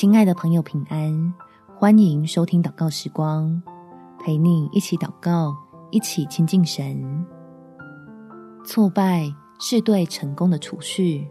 [0.00, 1.34] 亲爱的朋友，平安！
[1.76, 3.60] 欢迎收听祷告时光，
[4.20, 5.52] 陪你一起祷告，
[5.90, 7.26] 一起亲近神。
[8.64, 11.26] 挫败是对成功的储蓄，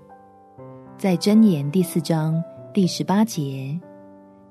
[0.97, 3.79] 在箴言第四章第十八节。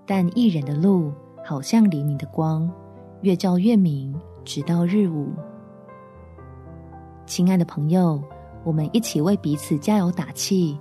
[0.06, 1.12] 但义人的路
[1.44, 2.72] 好像黎明的光，
[3.20, 5.28] 越照越明，直到日午。
[7.26, 8.18] 亲爱的朋友，
[8.64, 10.80] 我们一起为彼此加油打气，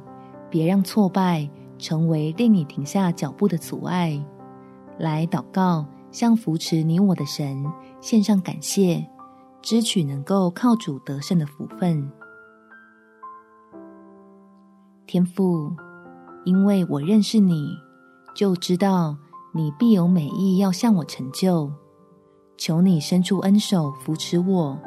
[0.50, 1.46] 别让挫败
[1.78, 4.24] 成为令你停下脚步的阻碍。
[4.98, 7.66] 来祷告，向扶持你我的神
[8.00, 9.06] 献上感谢，
[9.62, 12.10] 支取能够靠主得胜的福分。
[15.06, 15.72] 天父，
[16.46, 17.78] 因为我认识你，
[18.34, 19.18] 就知道
[19.54, 21.72] 你必有美意要向我成就。
[22.58, 24.80] 求你伸出恩手扶持我，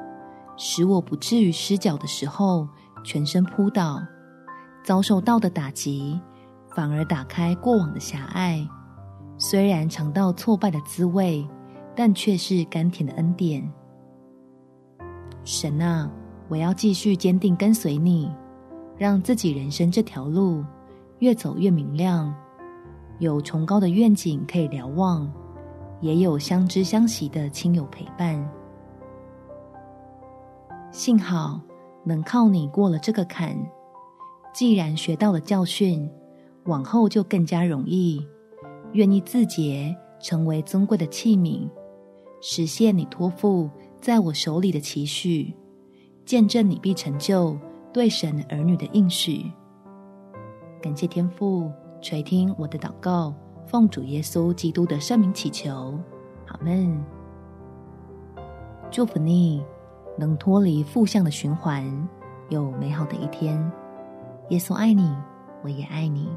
[0.56, 2.66] 使我不至于失脚的时候
[3.04, 4.02] 全身扑倒，
[4.82, 6.18] 遭受到的打击。
[6.78, 8.64] 反而打开过往的狭隘，
[9.36, 11.44] 虽然尝到挫败的滋味，
[11.92, 13.68] 但却是甘甜的恩典。
[15.42, 16.08] 神啊，
[16.46, 18.30] 我要继续坚定跟随你，
[18.96, 20.64] 让自己人生这条路
[21.18, 22.32] 越走越明亮，
[23.18, 25.28] 有崇高的愿景可以瞭望，
[26.00, 28.48] 也有相知相惜的亲友陪伴。
[30.92, 31.60] 幸好
[32.04, 33.56] 能靠你过了这个坎，
[34.54, 36.08] 既然学到了教训。
[36.68, 38.24] 往后就更加容易，
[38.92, 41.66] 愿意自洁，成为尊贵的器皿，
[42.42, 43.70] 实现你托付
[44.02, 45.54] 在我手里的期许，
[46.26, 47.58] 见证你必成就
[47.90, 49.50] 对神儿女的应许。
[50.82, 53.32] 感谢天父垂听我的祷告，
[53.66, 55.98] 奉主耶稣基督的圣名祈求，
[56.48, 57.02] 阿门。
[58.90, 59.64] 祝福你
[60.18, 62.08] 能脱离负向的循环，
[62.50, 63.58] 有美好的一天。
[64.50, 65.10] 耶稣爱你，
[65.62, 66.28] 我也爱你。